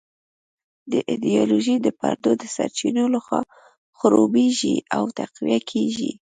[0.91, 3.41] دا ایډیالوژي د پردو د سرچینو لخوا
[3.97, 6.11] خړوبېږي او تقویه کېږي.